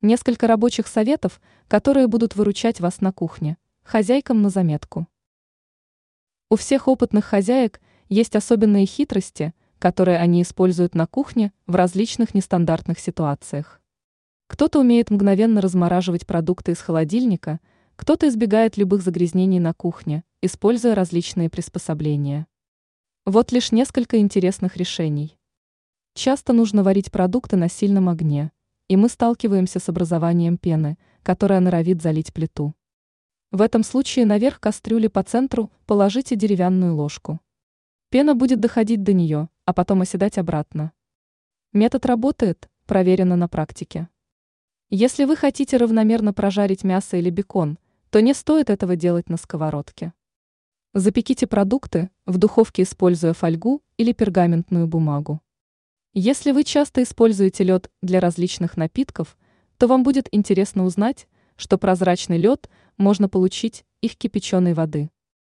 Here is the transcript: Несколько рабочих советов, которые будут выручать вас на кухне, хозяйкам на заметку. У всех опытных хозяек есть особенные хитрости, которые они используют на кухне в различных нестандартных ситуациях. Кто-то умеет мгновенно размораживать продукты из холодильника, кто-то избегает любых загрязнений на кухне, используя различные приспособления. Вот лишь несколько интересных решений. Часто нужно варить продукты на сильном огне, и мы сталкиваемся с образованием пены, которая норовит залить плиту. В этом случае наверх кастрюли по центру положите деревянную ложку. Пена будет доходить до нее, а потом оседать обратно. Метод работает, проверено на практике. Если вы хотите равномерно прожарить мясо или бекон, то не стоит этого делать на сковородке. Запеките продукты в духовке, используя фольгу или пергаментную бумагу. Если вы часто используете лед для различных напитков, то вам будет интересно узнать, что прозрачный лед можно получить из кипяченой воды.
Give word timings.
Несколько 0.00 0.46
рабочих 0.46 0.86
советов, 0.86 1.40
которые 1.66 2.06
будут 2.06 2.36
выручать 2.36 2.78
вас 2.78 3.00
на 3.00 3.10
кухне, 3.10 3.56
хозяйкам 3.82 4.42
на 4.42 4.48
заметку. 4.48 5.08
У 6.50 6.54
всех 6.54 6.86
опытных 6.86 7.24
хозяек 7.24 7.80
есть 8.08 8.36
особенные 8.36 8.86
хитрости, 8.86 9.54
которые 9.80 10.18
они 10.18 10.42
используют 10.42 10.94
на 10.94 11.08
кухне 11.08 11.52
в 11.66 11.74
различных 11.74 12.32
нестандартных 12.32 13.00
ситуациях. 13.00 13.80
Кто-то 14.46 14.78
умеет 14.78 15.10
мгновенно 15.10 15.60
размораживать 15.60 16.28
продукты 16.28 16.72
из 16.72 16.78
холодильника, 16.78 17.58
кто-то 17.96 18.28
избегает 18.28 18.76
любых 18.76 19.02
загрязнений 19.02 19.58
на 19.58 19.74
кухне, 19.74 20.22
используя 20.42 20.94
различные 20.94 21.50
приспособления. 21.50 22.46
Вот 23.26 23.50
лишь 23.50 23.72
несколько 23.72 24.18
интересных 24.18 24.76
решений. 24.76 25.36
Часто 26.14 26.52
нужно 26.52 26.84
варить 26.84 27.10
продукты 27.10 27.56
на 27.56 27.68
сильном 27.68 28.08
огне, 28.08 28.52
и 28.88 28.96
мы 28.96 29.08
сталкиваемся 29.08 29.78
с 29.78 29.88
образованием 29.88 30.58
пены, 30.58 30.98
которая 31.22 31.60
норовит 31.60 32.02
залить 32.02 32.32
плиту. 32.32 32.74
В 33.50 33.62
этом 33.62 33.82
случае 33.82 34.26
наверх 34.26 34.60
кастрюли 34.60 35.06
по 35.06 35.22
центру 35.22 35.70
положите 35.86 36.36
деревянную 36.36 36.94
ложку. 36.94 37.40
Пена 38.10 38.34
будет 38.34 38.60
доходить 38.60 39.02
до 39.02 39.12
нее, 39.12 39.48
а 39.64 39.74
потом 39.74 40.00
оседать 40.00 40.38
обратно. 40.38 40.92
Метод 41.72 42.06
работает, 42.06 42.68
проверено 42.86 43.36
на 43.36 43.48
практике. 43.48 44.08
Если 44.90 45.24
вы 45.24 45.36
хотите 45.36 45.76
равномерно 45.76 46.32
прожарить 46.32 46.84
мясо 46.84 47.18
или 47.18 47.28
бекон, 47.28 47.78
то 48.10 48.20
не 48.22 48.32
стоит 48.32 48.70
этого 48.70 48.96
делать 48.96 49.28
на 49.28 49.36
сковородке. 49.36 50.14
Запеките 50.94 51.46
продукты 51.46 52.10
в 52.24 52.38
духовке, 52.38 52.82
используя 52.82 53.34
фольгу 53.34 53.82
или 53.98 54.12
пергаментную 54.12 54.86
бумагу. 54.86 55.42
Если 56.20 56.50
вы 56.50 56.64
часто 56.64 57.04
используете 57.04 57.62
лед 57.62 57.92
для 58.02 58.18
различных 58.18 58.76
напитков, 58.76 59.38
то 59.76 59.86
вам 59.86 60.02
будет 60.02 60.26
интересно 60.32 60.84
узнать, 60.84 61.28
что 61.54 61.78
прозрачный 61.78 62.38
лед 62.38 62.68
можно 62.96 63.28
получить 63.28 63.84
из 64.00 64.16
кипяченой 64.16 64.74
воды. 64.74 65.10